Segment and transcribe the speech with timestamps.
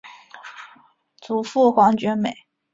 [1.19, 2.47] 祖父黄厥美。